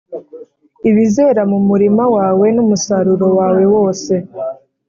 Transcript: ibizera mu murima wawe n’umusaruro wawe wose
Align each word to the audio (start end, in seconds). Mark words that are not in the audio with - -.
ibizera 0.89 1.41
mu 1.51 1.59
murima 1.67 2.03
wawe 2.15 2.47
n’umusaruro 2.55 3.27
wawe 3.37 3.63
wose 3.73 4.13